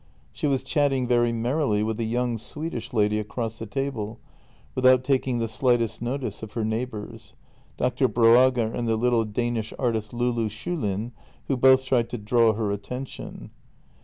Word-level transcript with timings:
She 0.31 0.47
was 0.47 0.63
chatting 0.63 1.05
very 1.05 1.31
merrily 1.31 1.83
with 1.83 1.99
a 1.99 2.03
young 2.03 2.39
Swedish 2.39 2.91
lady 2.91 3.19
across 3.19 3.59
the 3.59 3.67
table, 3.67 4.17
without 4.73 5.03
taking 5.03 5.37
the 5.37 5.47
slightest 5.47 6.01
notice 6.01 6.41
of 6.41 6.53
her 6.53 6.65
neighbours, 6.65 7.35
Dr. 7.77 8.09
Broager 8.09 8.73
and 8.73 8.87
the 8.87 8.95
little 8.97 9.25
Danish 9.25 9.71
artist 9.77 10.11
Loulou 10.11 10.49
Schulin, 10.49 11.11
who 11.47 11.55
both 11.55 11.85
tried 11.85 12.09
to 12.09 12.17
draw 12.17 12.53
her 12.53 12.71
attention. 12.71 13.51